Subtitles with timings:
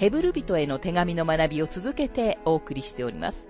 [0.00, 3.46] ヘブル人への手紙の学びを続けてお送りしております。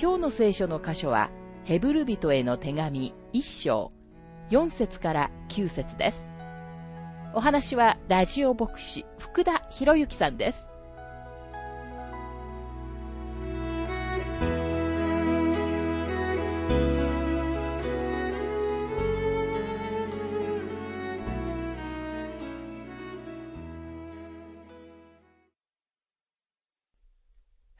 [0.00, 1.28] 今日の聖書の箇所は、
[1.64, 3.90] ヘブル人への手紙1章、
[4.50, 6.24] 4節から9節です。
[7.34, 10.68] お話はラジオ牧師福田博之さんです。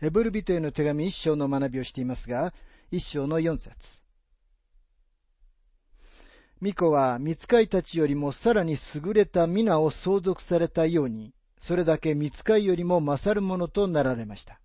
[0.06, 2.54] ヘブル人への手紙一章の学びをしていますが、
[2.92, 4.04] 一章の四節。
[6.60, 14.60] 巫女は見つかいたちよりもさらに優れた皆を相続されたように、それだけ見つかいよりも勝るものとなられました。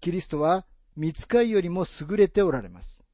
[0.00, 3.04] キリストは見つかいよりも優れておられます。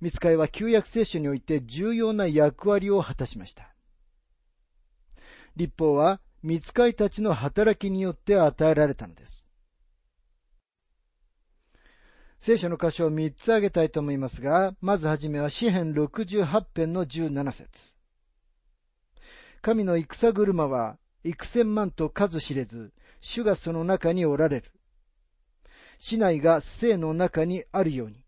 [0.00, 3.74] 見つかいは旧約聖書において重要な役割を果たしました。
[5.56, 9.46] 立法は見つかいたちの働きによって与えられたのです。
[12.38, 17.96] 聖書の箇所を3つ挙げたいと思いますが、まずはじめは詩編68編の17節
[19.62, 24.70] 神の戦車は幾千万と数知れず、主がその中におられる。
[25.96, 28.22] 市内が生の中にあるように。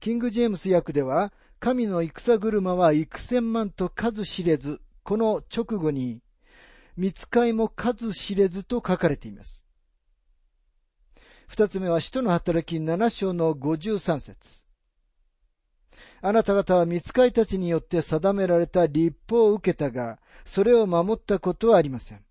[0.00, 1.30] キング・ジェームス訳では、
[1.60, 6.20] 神の戦車は幾千万と数知れずこの直後に、
[6.98, 9.66] 見つかいも数知れずと書かれています。
[11.46, 14.66] 二つ目は、使徒の働き七章の五十三節。
[16.20, 22.22] あなた方は見つかいたちによって定められた立法を受けたが、それを守ったことはありません。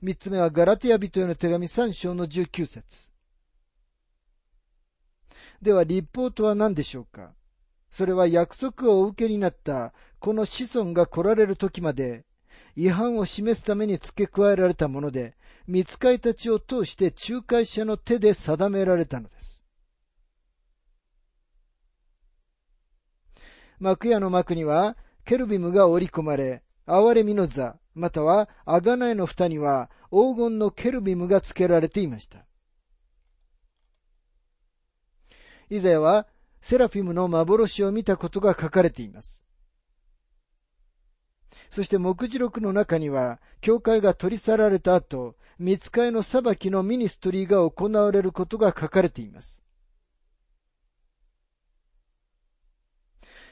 [0.00, 3.12] 三つ目は、ガラティア人への手紙三章の十九節。
[5.62, 7.32] では、立法とは何でしょうか？
[7.92, 12.24] それは約束をお受けになったこの子孫が来られる時まで
[12.74, 15.36] 違反を示すために付け加えられたもので、
[15.66, 19.62] 見つかいたちを通して仲介者の手で定められたのです。
[23.78, 32.46] 幕屋の幕には、ケルビムが織り込まれ、憐れみの座、または贖いの蓋には黄金のケルビムが付けられていました。
[35.68, 36.26] イザヤは
[36.62, 39.44] セラフィムの幻を見たことが書かれています。
[41.70, 49.64] そして目次録の中には、教会が取り去られた後、見つかいの裁きのミニストリーが行われることが書かれています。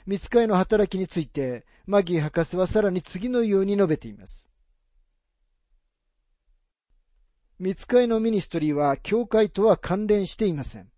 [0.06, 4.48] 見つかいの働きについて、マギー博士はさらに次のように述べています。
[7.58, 10.89] 見つかいのミニストリーは教会とは関連していません。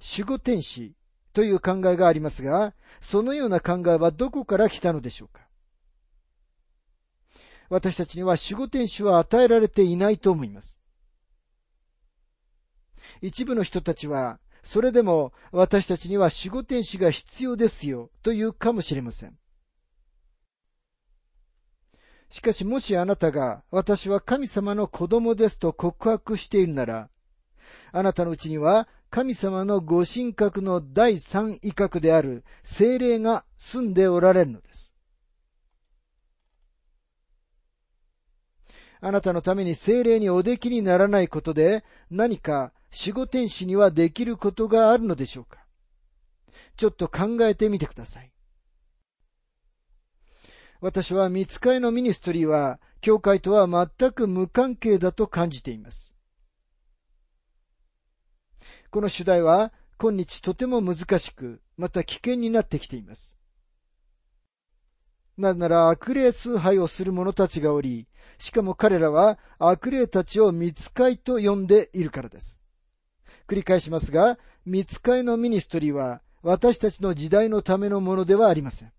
[0.00, 0.94] 守護天使
[1.32, 5.46] という考えがありますが、そのような考えはどこから来たのでしょうか？
[7.68, 10.80] 私たちには守護天使は与えられていないと思います。
[13.20, 19.36] 一部の人たちは、それでも私たちには守護天使が必要ですよというかもしれません。
[22.28, 27.08] しかしもしあなたが私は神様の子供ですと告白しているなら、
[27.92, 34.94] あなたのうちには神様のご神格の第三威嚇である精霊が住んでおられるのです。
[39.00, 45.64] あなたのために精霊におできにならないことで何か守護天使にはできることがあるのでしょうか
[46.76, 48.30] ちょっと考えてみてください。
[50.82, 56.15] 私は御使いのミニストリーは教会とは全く無関係だと感じています。
[58.96, 63.36] この主題は今日とても難しく、また危険になってきています。
[65.36, 68.08] なぜなら悪霊崇拝をする者たちがおり、
[68.38, 72.58] しかも彼らは悪霊たちを御使いと呼んでいるからです。
[73.46, 78.92] 繰り返しますが、御使いのミニストリーは私たちの時代のためのものではありません。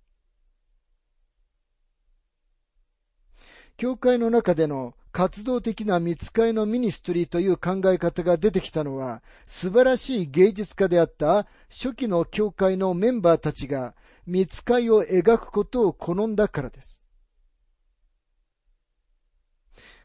[3.77, 13.94] 教会の中での活動的な見つかいのミニストリーという考え方が出てきたのは、素晴らしい芸術家であった初期の教会のメンバーたちが
[14.25, 17.03] 見つかいを描くことを好んだからです。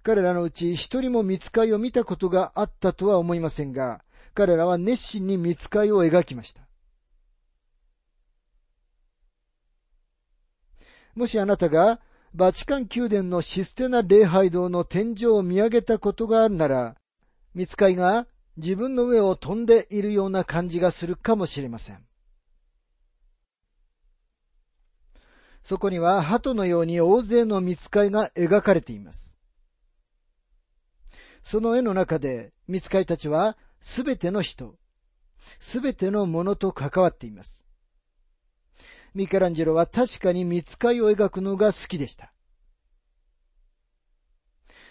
[0.02, 4.04] 彼らのうち一人も見つかいを見たことがあったとは思いませんが、
[4.34, 6.62] 彼らは熱心に見つかいを描きました。
[11.14, 12.00] もしあなたが
[12.34, 16.96] バチカン宮殿のシステナ礼拝堂の天井を見上げたことがあるなら、
[17.54, 18.26] 見つかいが
[18.56, 22.02] 自分の上を飛んでいるような感じがするかもしれません。
[25.62, 29.36] そこには鳩のように大勢の見つかいが描かれています。
[31.42, 34.76] その絵の中で見つかいたちはすべての人、
[35.60, 37.61] すべてのものと関わっています。
[39.14, 42.32] ミケランジェロは確かに見つかいを描くのが好きでした。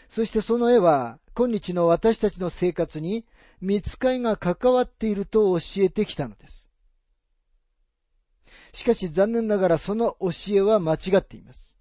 [0.10, 3.26] そしてその絵は今日の私たちの生活に
[3.62, 6.70] 見つかいが関わっていると教えてきたのです。
[8.74, 11.78] しかし残念ながらその教えは間違っています。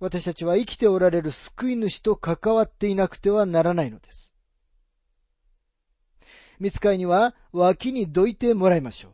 [0.00, 4.34] 私たちは生きておられる救い主と関わっていなくてはならないのです。
[6.58, 9.13] 見つかいには脇にどいてもらいましょう。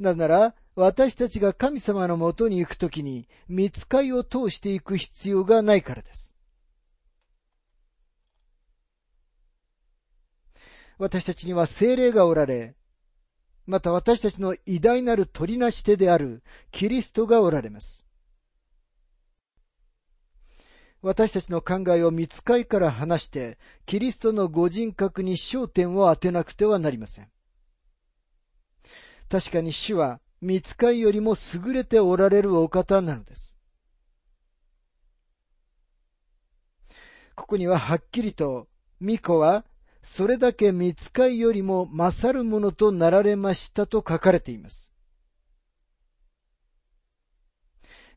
[0.00, 6.34] なぜなら、私たちが神様のもとに行くときに、見つかいを通していく必要がないからです。
[10.96, 12.74] 私たちには精霊がおられ、
[13.66, 16.42] また私たちの偉大なる取りなし手である
[16.72, 18.06] キリストがおられます。
[21.02, 27.28] 私たちの考えを見つかいから離して、キリストのご人格に焦点を当てなくてはなりません。
[29.30, 33.56] 確かに主は見つかいよりも優れておられるお方なのです。
[37.36, 38.66] ここにははっきりと、
[39.00, 39.64] 巫女は
[40.02, 44.92] それだけ見つかいよりも勝るものとなられましたと書かれています。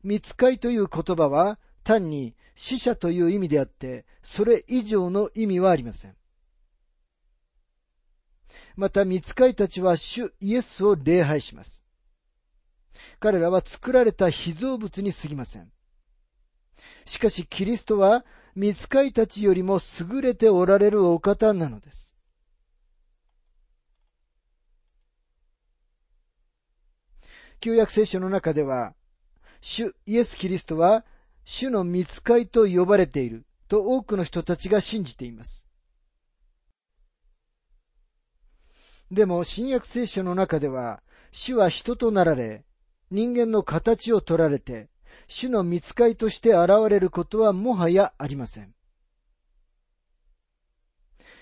[0.02, 6.16] 見つかいという言葉は単に死者という意味であって、それ以上の意味はありません。
[8.76, 11.84] また、見つかいたちは主イエスを礼拝します。
[13.20, 15.70] 彼らは作られた被造物に過ぎません。
[17.06, 18.24] しかし、キリストは、
[18.54, 19.80] 見つかいたちよりも
[20.12, 22.16] 優れておられるお方なのです。
[27.60, 28.94] 旧約聖書の中では、
[29.60, 31.06] 主イエス・キリストは
[31.46, 35.66] 主の見つかいと呼ばれていると多くの人たちが信じています。
[39.10, 42.64] でも新約聖書の中では、主は人となられ、
[43.10, 44.88] 人間の形を取られて、
[45.28, 48.74] 主の見つかいとして現れることはもはやありません。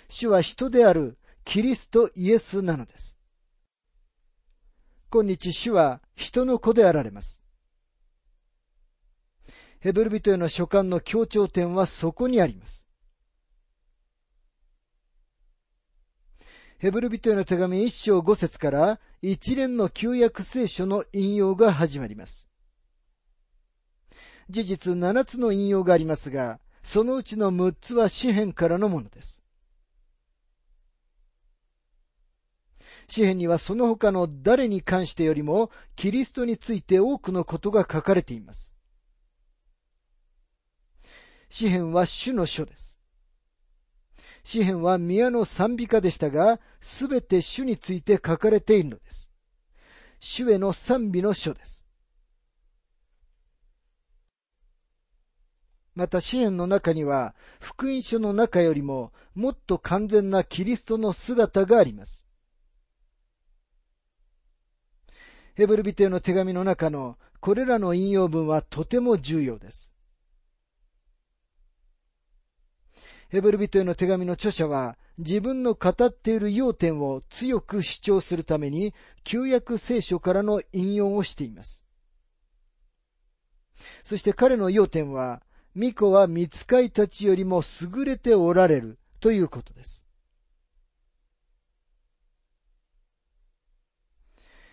[0.09, 3.19] 主は人であるキリストイエスなのです。
[5.11, 7.43] 今日主は人の子であられます。
[9.81, 12.87] ヘブル人への書簡の強調点はそこにあります。
[16.83, 22.51] ヘブル人への手紙一章五節から一連の旧約聖書の引用が始まります。
[24.51, 29.45] 事実七つの引用がありますが、そのうちの六つは詩篇からのものです。
[33.07, 38.75] 詩篇にはその他の誰に関してよりもキリストについて多くのことが書かれています。
[41.49, 42.92] 詩篇は主の書です。
[44.45, 49.33] 詩篇は宮の賛美歌でしたが、すべて主について書かれているのです。
[50.19, 51.87] 主への賛美の書です。
[55.95, 62.27] また詩篇の中には、福音書の中よりももっと完全なキリストの姿があります。
[65.55, 69.92] ヘブルビテの手紙の中のこれらの引用文はとても重要です。
[73.33, 78.93] ヘブル人への手紙の著者は、自分の語っている要点を強く主張するために、
[79.25, 81.87] 旧約聖書からの引用をしています。
[84.05, 85.43] そして彼の要点は、
[85.75, 90.05] 巫女は見つかいたちよりも優れておられるということです。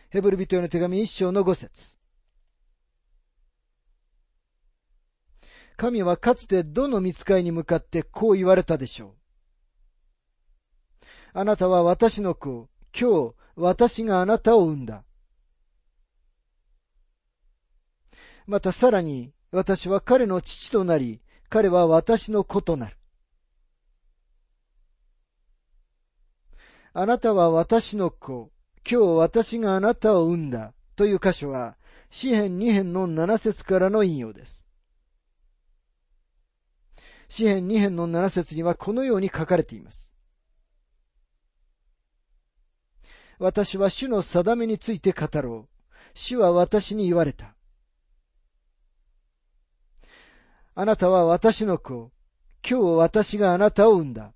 [0.10, 1.99] ヘブル人への手紙一章の五節
[5.80, 11.10] 神はかつてどの見つかいに向かってこう言われたでしょう。
[11.32, 15.06] あなたは私の子、今日私があなたを産んだ。
[18.46, 22.98] またさらに私は彼の父となり、彼は私の子となる。
[26.92, 28.52] あなたは私の子、
[28.86, 31.78] 今日私があなたを生んだという箇所は、
[32.10, 34.66] 詩編2編の7節からの引用です。
[37.30, 40.14] 詩編2編の7節にはこのように書かれています。
[43.38, 45.96] 私は主の定めについて語ろう。
[46.14, 47.56] 主は私に言われた。
[50.76, 52.12] あなたは私の子。
[52.68, 54.34] 今日私があなたを産んだ。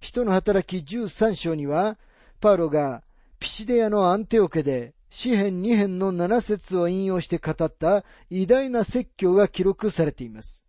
[0.00, 1.98] 人の働き13章には、
[2.40, 3.02] パウロが
[3.38, 10.64] ピシデアのアンテオケで詩編2編の7節を引用して語った偉大な説教が記録されています。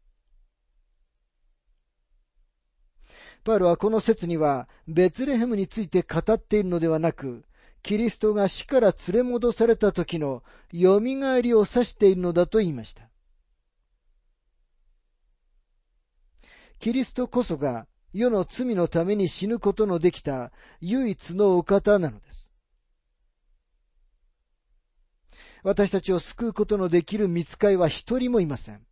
[3.43, 7.43] パウロはこの説にはベツレヘムについて語っているのではなく、
[7.83, 10.41] キリストが死から連れ戻された時の
[10.73, 13.07] 蘇りを指しているのだと言いました。
[16.79, 20.51] キリストこそが世の罪のために死ぬことのできた
[20.81, 22.44] 唯一のお方なのです。
[25.65, 28.85] 私たちを救うことのできる見つかいは一人もいません。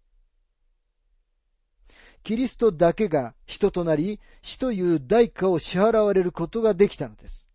[2.24, 7.48] キリストだけが人となり、死という代価を支払われることができたのです。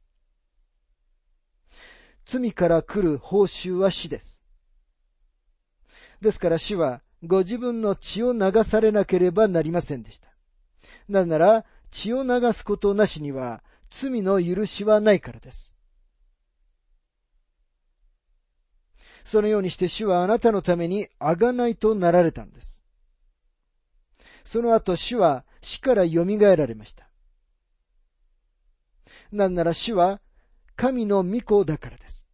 [2.26, 4.40] 罪から来る報酬は死です。
[6.20, 10.28] ですから死はご自分の血を流されなければなりませんでした。
[11.08, 15.77] なぜなら血を流すことなしには罪の許しはないからです。
[19.28, 22.82] そのようにして主はあなたのためにあがないとなられたんです。
[24.42, 27.10] その後主は死から蘇られました。
[29.30, 30.22] なんなら主は
[30.76, 32.26] 神の御子だからです。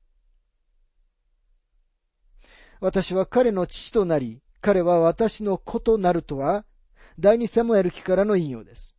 [2.79, 6.65] 私は彼の父となり、彼は私の子となるとは、
[7.19, 8.95] 第二サムエル記からの引用です。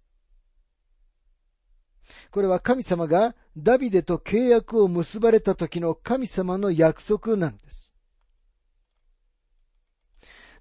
[2.32, 7.96] これは神様がダビデと契約を結ばれた時の神様の約束なんです。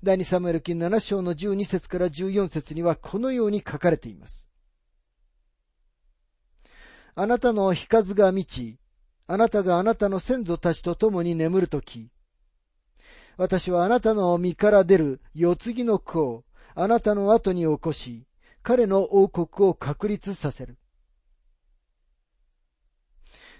[0.02, 4.50] 第二サムエル記7章の12節から14節にはこのように書かれています。
[7.14, 8.78] あなたの日数が満ち、
[9.26, 12.10] あなたがあなたの先祖たちと共に眠るとき、
[13.36, 18.26] 私はあなたの身から出る世継ぎの子をあなたの後に起こし、
[18.62, 20.76] 彼の王国を確立させる。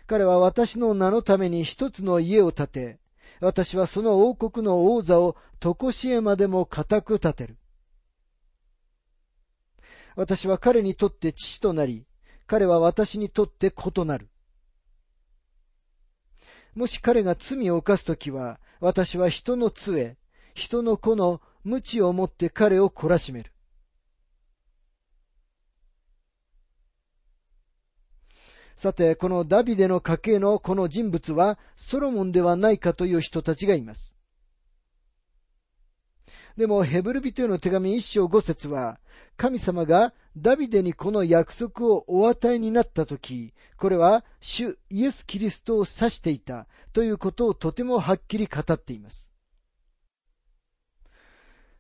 [0.07, 2.99] 彼は私の名のために一つの家を建て、
[3.41, 7.57] 私はその王国の王座を常しえまでも固く立てる。
[10.17, 12.07] 私は彼にとって父となり、
[12.47, 14.29] 彼は私にとって子となる。
[16.75, 20.17] もし彼が罪を犯すときは、私は人の杖、
[20.55, 23.54] 人の子の無知をもって彼を懲らしめる。
[28.85, 34.15] さて、このダビデの家系のこの人物はソロモンではないかという人たちがいます。
[36.59, 39.01] でも、ヘブル人への手紙一章五節は、
[39.39, 49.34] 神様がダビデにこの約束をお与えになったとき、これは主イエス・キリストを指していたということをとてもはっきり語っています。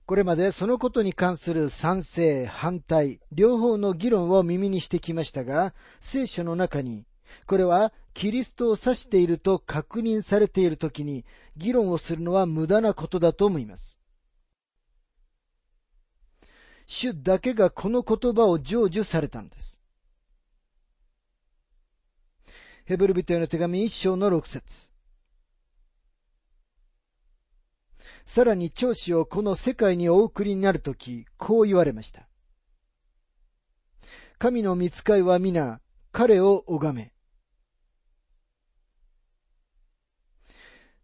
[0.07, 7.07] これまでそのことに関する賛成、反対、両方の議論を耳にしてきましたが、聖書の中に、
[7.47, 11.25] これはキリストを指していると確認されているときに、
[11.57, 13.99] 議論をするのは無駄なことだと思います。
[16.87, 19.81] 主だけがこの言葉を成就されたんです。
[22.85, 24.94] ヘブル人への手紙一章の六節
[28.27, 32.29] さらに長子をこの世界にお送りになるとき、こう言われました。
[34.39, 37.13] 神の見使いは皆、彼を拝め。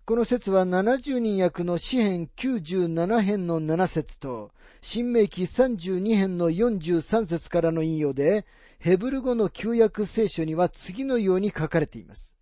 [0.04, 4.50] この説は70人役の詩編97編の7節と、
[4.82, 8.44] 新明記32編の43節からの引用で、
[8.78, 12.39] ヘブル語の旧約聖書には次のように書かれています。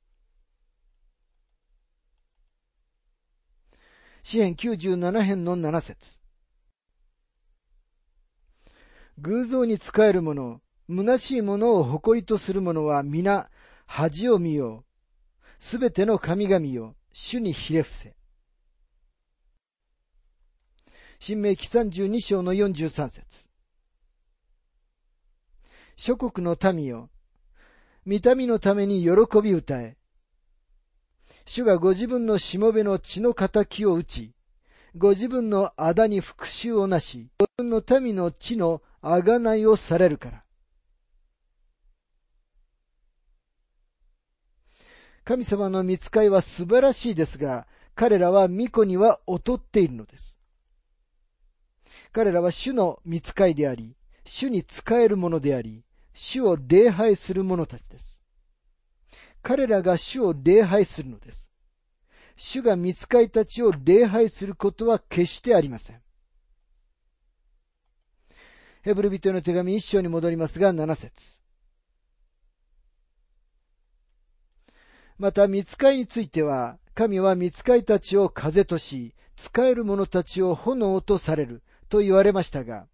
[4.31, 6.21] 詩編97編の7節
[9.17, 13.49] 偶像に仕える者、虚しいものを誇りとする者は皆、
[13.87, 14.85] 恥を見よう。
[15.59, 18.17] すべての神々よ、主にひれ伏せ。
[21.21, 23.49] 新明記32章の43節
[25.97, 27.09] 諸国の民よ、
[28.05, 29.98] 見た目のために喜び歌え。
[31.49, 34.33] 主がご自分のしもべの血の仇を打ち、
[34.95, 40.45] ご自分のあだに復讐をなし、ご自分の民の血のあがないをされるから。
[45.25, 50.39] 神様の見使いは素晴らしいですが、彼らは巫女には劣っているのです。
[52.13, 58.18] 彼らは主の見使いであり、主に仕えるものであり、主を礼拝する者たちです。
[59.49, 61.51] 彼らが主を礼拝するのです。
[62.37, 66.03] 主が見使いたちを礼拝することは決してありません。
[68.83, 71.41] ヘブル人への手紙一章に戻りますが、7節
[75.17, 82.87] また、見使いについては、神は見使いたちを風とし、使える者たちを炎とされると言われましたが、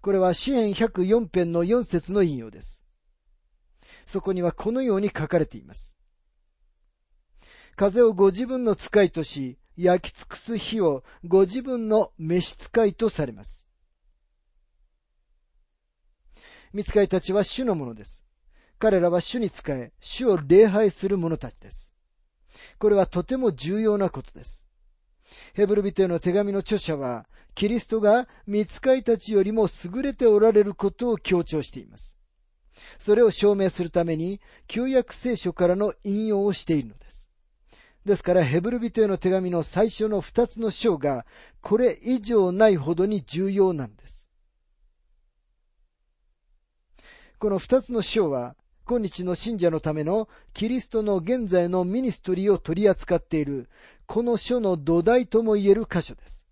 [0.00, 2.84] これは詩篇104編の4節の引用です。
[4.08, 5.98] そこにはこのように書かれています。
[7.76, 13.68] 風をご自分の使いとし、焼き尽くす火をご自分の召使いとされます。
[16.72, 18.26] 見つかいたちは主のものです。
[18.78, 21.92] 彼らは主に仕え、主を礼拝する者たちです。
[22.78, 24.66] これはとても重要なことです。
[25.52, 32.17] ヘブル人への手紙の著者は、キリストが見つかいたちよりも優れておられることを強調しています。
[32.98, 37.28] それを証明するために、旧約聖書からの引用をしているのです。
[38.04, 41.26] ですから、ヘブル人への手紙の最初の二つの章が、
[41.60, 44.28] これ以上ないほどに重要なんです。
[47.38, 53.68] この二つの章は、今日の信者のためのキリストの現在のミニストリーを取り扱っている、
[54.06, 56.46] この書の土台とも言える箇所です。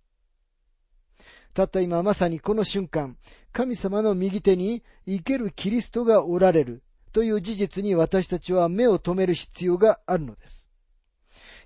[1.55, 3.17] たった今まさにこの瞬間、
[3.57, 10.69] 神様の右手に生けるキリストがおられるという事実に私たちは目を留める必要があるのです。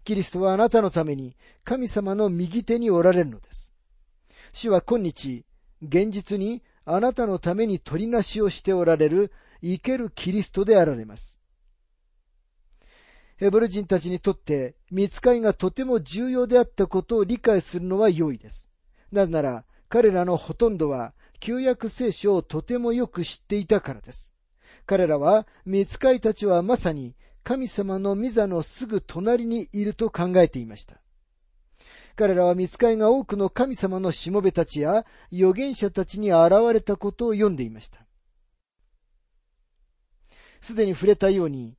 [0.04, 3.74] キリストはあなたのために神様の右手におられるのです。
[4.52, 5.44] 主は今日、
[5.82, 11.40] 現実にあなたのために取りなしをしておられる生けるキリストであられます。
[13.36, 18.70] ヘブル人たちにとって見つかりがとても重要であったことを理解するのは良いです。
[19.10, 24.32] なぜなら彼らのほとんどは旧約聖書をとてもよく知っていたからです。
[24.86, 31.00] 彼らは、見つかいたちはまさに神様の御座のすぐ隣にいると考えていました。
[32.16, 38.04] 彼らは見つかいが多くの神様のしもべたちや預言者たちに現れたことを読んでいました。
[40.60, 41.76] すでに触れたように、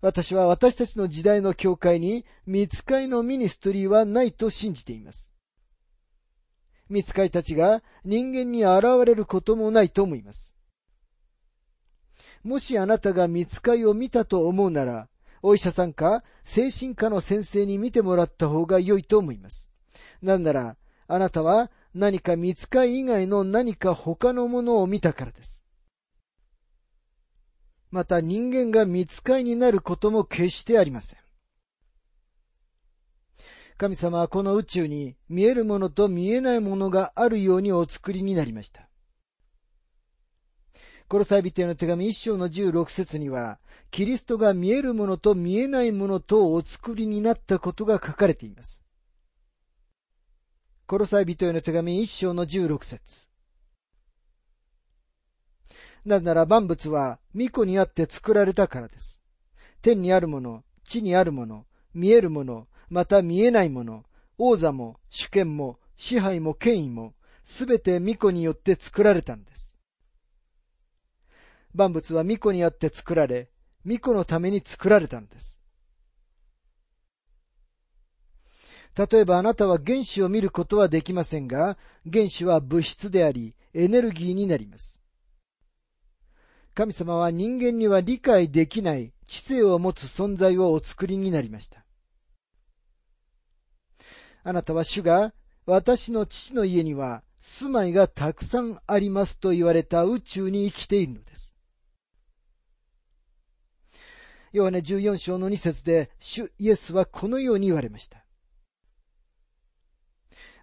[0.00, 5.35] 私は私たちの時代の教会に見つかいのミニストリーはないと信じています。
[6.88, 10.56] 見つかいたちが人間に現れることもないと思います。
[12.42, 15.08] もしあなたが見つかいを見たと思うなら、
[15.42, 19.68] お医者さんか精神科の先生に見てもらった方が良いと思います。
[20.22, 20.76] なんなら、
[21.08, 25.64] あなたは何か見つかい以外の何か他のものを見たからです。
[27.90, 31.25] また人間が見つかいになることも決してありません。
[33.78, 38.88] 神様はこの宇宙に見えるものと見えないものがあるようにお作りになりました。
[41.08, 43.60] コロサイビテの手紙一章の十六節には、
[43.90, 48.82] キリストが見えるものと見えないものとお作りになったことが書かれています。
[50.86, 53.28] コロサイ人への手紙一章の十六節
[56.04, 59.20] なぜなら万物は巫女にあって作られたからです。
[59.82, 64.04] 天にあるもの、地にあるもの、見えるもの、また見えないもの、
[64.38, 69.76] 王座も主権も支配も権威も、すべて巫女によって作られたんです。
[71.74, 73.50] 万物は巫女にあって作られ、
[73.84, 75.60] 巫女のために作られたのです。
[78.96, 81.76] 例えばあなたは原子を見ることはできませんが、
[82.10, 85.00] 原子は物質であり、エネルギーになります。
[86.74, 91.85] 神様は人間には理解できない知性を持つ存在をお作りになりました。
[94.48, 95.34] あなたは主が
[95.66, 101.56] 私の父の家には住まいがたくさんありますと言われた宇宙に生きているのです。
[104.52, 108.24] ヨハネ14章の2節で主イエスはこのように言われました。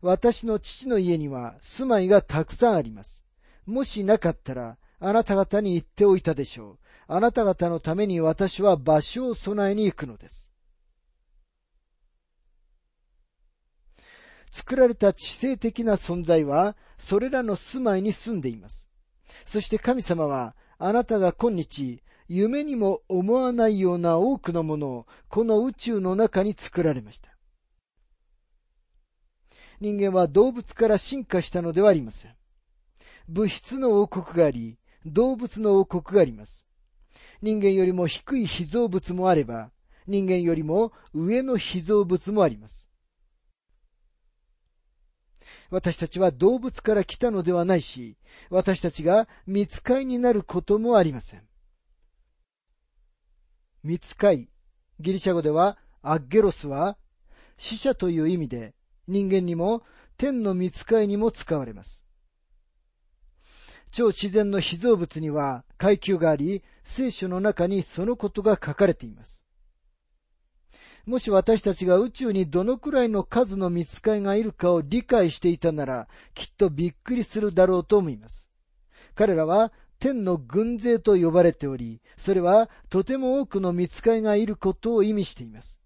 [0.02, 3.26] 私の父の家には住まいがたくさんあります。
[3.66, 6.86] もしなかったらあなた方に言っておいたでしょう。
[7.08, 10.53] あなた方のために私は場所を備えに行くのです。
[14.54, 18.88] 作られた知性的な存在は、それらの住まいに住んでいます。
[19.46, 27.36] そして神様は、あなたが今日、夢にも思わないような多くのものを、この宇宙の中に作られました。
[29.82, 32.36] 人間は動物から進化したのではありません。
[33.28, 36.68] 物質の王国があり、動物の王国があります。
[37.42, 39.72] 人間よりも低い被造物もあれば、
[40.06, 42.93] 人間よりも上の被造物もあります。
[45.70, 48.18] 私たちは動物から来たのではないし、
[48.50, 51.42] 私たちが見つかいになることもありません。
[53.84, 54.50] 見つかい、
[55.00, 56.98] ギリシャ語ではアッゲロスは
[57.58, 58.74] 死者という意味で
[59.08, 59.84] 人間にも
[60.18, 62.06] 天の見つかいにも使われます。
[63.92, 69.43] 超自然の被造物には階級があり、聖書の中にそのことが書かれています。
[71.06, 78.52] もし私たちが宇宙にどのくらいの数の見つかいがいるかを理解していたなら、きっとびっくりするだろうと思います。
[79.14, 85.82] 彼らは天の軍勢と呼ばれており、それはとても多くの見つかいがいることを意味しています。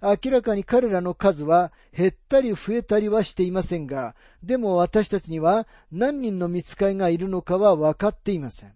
[0.00, 8.74] 明らかに彼らの数は減ったり増えたりはしていませんが、でも私たちには何人の見つかいがいるのかは分かっていません。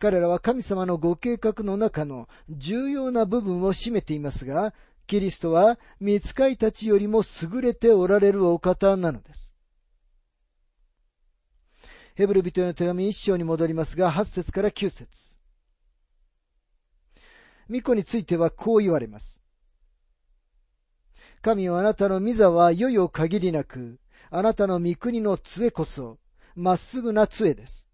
[0.00, 4.72] 彼らは神様のご計画の中の重要な部分を占めていますが、
[5.06, 9.54] キリストは見つかいたちよりも優れておられるお方なのです。
[12.14, 15.36] ヘブル人への手紙一章に戻りますが、8節から9節
[17.68, 19.42] 巫女についてはこう言われます。
[21.42, 26.18] 神はあなたの御座は世よ限りなく、あなたの御国の杖こそ、
[26.54, 27.89] まっすぐな杖です。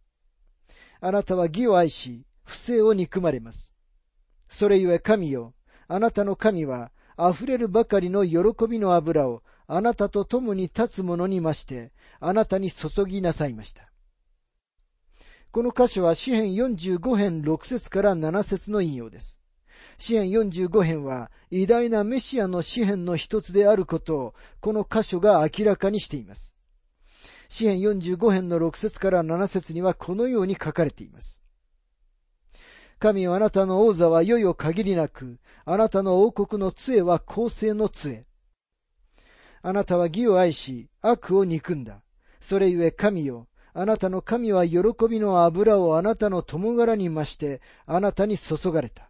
[1.07, 3.77] あなたは義を愛し、不正を憎まれます。
[4.49, 5.55] それゆえ神よ、
[5.87, 13.93] あなたの神は、溢れるばかりの喜びの油を、あなたと共に立つ者に増して、あなたに注ぎなさいました。
[15.53, 19.41] この箇所は詩編45編6節から7節の引用です。
[19.99, 26.56] 詩篇45編は偉大なメシアの詩篇の一つであることをこの箇所が明らかにしています。
[27.49, 31.43] 詩篇45編の6節から7節にはこのように書かれています。
[32.99, 38.27] 神はあなたの王座は世よ限りなく、あなたの王国の杖は公正の杖。
[39.63, 42.03] あなたは義を愛し、悪を憎んだ。
[42.41, 44.79] それゆえ神よ、あなたの神は喜
[45.11, 49.06] びの油をあなたの友柄に増して、あなたに注がれた。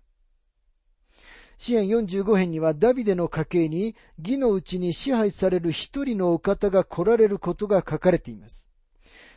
[1.59, 8.69] 支援45編にはダビデの家系に義のうちに支配される一人のお方が来られることが書かれています。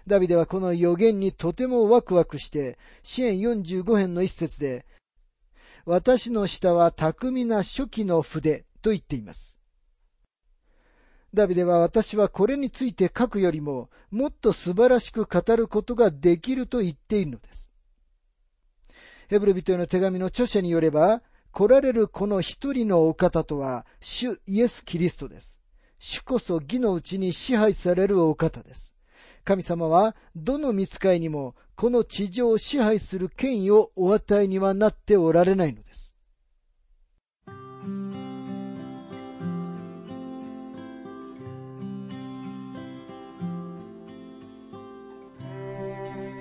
[0.06, 4.86] ダビデはこの予言にとてもワクワクして、支援45編の一節で、
[5.86, 9.60] 私の下は巧みな初期の筆と言っています。
[11.34, 17.72] ダビデは私はこれについて書くよりももっと素晴らしく語ることができると言っているのです。
[19.28, 25.60] ヘブル人への手紙の著者によれば、来られるこの一人のお方とは、主イエス・キリストです。
[25.98, 28.96] 主こそ義のうちに支配されるお方です。
[29.44, 36.16] 神様は、どの見つかいにも、この地上を支配する権威をお与えにはなっておられないのです。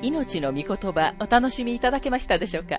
[0.00, 2.78] 命の御言葉お楽しみいただけましたでしょうか？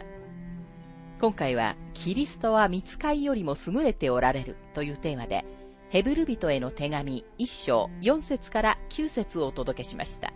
[1.20, 5.44] 今回は、キリストは見つかいよりも優れておられるというテーマで、
[5.90, 10.32] ヘブル人への手紙1章4節から9節をお届けしました。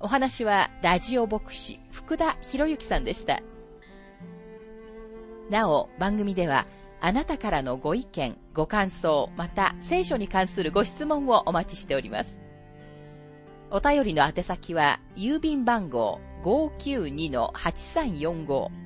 [0.00, 3.42] お話は、ラジオ牧師、福田博之さんでした。
[5.50, 6.66] なお、番組では、
[7.02, 12.38] あなたからのご意見、ご感想、また聖書に関するご質問をお待ちしております。
[13.70, 18.85] お便りの宛先は、郵便番号592-8345